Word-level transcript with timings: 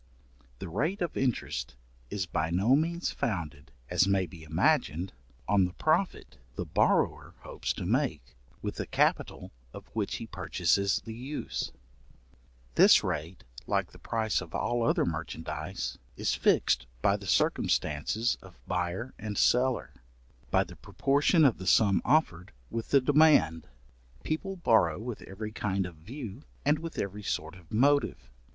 The 0.57 0.67
rate 0.67 0.99
of 1.03 1.15
interest 1.15 1.75
is 2.09 2.25
by 2.25 2.49
no 2.49 2.75
means 2.75 3.11
founded, 3.11 3.71
as 3.87 4.07
may 4.07 4.25
be 4.25 4.41
imagined, 4.41 5.13
on 5.47 5.65
the 5.65 5.73
profit 5.73 6.39
the 6.55 6.65
borrower 6.65 7.35
hopes 7.41 7.71
to 7.73 7.85
make, 7.85 8.35
with 8.63 8.77
the 8.77 8.87
capital 8.87 9.51
of 9.75 9.85
which 9.93 10.15
he 10.15 10.25
purchases 10.25 11.03
the 11.05 11.13
use. 11.13 11.71
This 12.73 13.03
rate 13.03 13.43
like 13.67 13.91
the 13.91 13.99
price 13.99 14.41
of 14.41 14.55
all 14.55 14.81
other 14.81 15.05
merchandize, 15.05 15.99
is 16.17 16.33
fixed 16.33 16.87
by 17.03 17.15
the 17.15 17.27
circumstances 17.27 18.39
of 18.41 18.57
buyer 18.65 19.13
and 19.19 19.37
seller; 19.37 19.93
by 20.49 20.63
the 20.63 20.77
proportion 20.77 21.45
of 21.45 21.59
the 21.59 21.67
sum 21.67 22.01
offered 22.03 22.53
with 22.71 22.89
the 22.89 23.01
demand. 23.01 23.67
People 24.23 24.55
borrow 24.55 24.97
with 24.97 25.21
every 25.21 25.51
kind 25.51 25.85
of 25.85 25.93
view, 25.97 26.41
and 26.65 26.79
with 26.79 26.97
every 26.97 27.21
sort 27.21 27.53
of 27.53 27.71
motive. 27.71 28.31